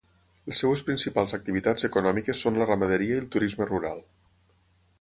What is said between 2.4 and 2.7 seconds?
són la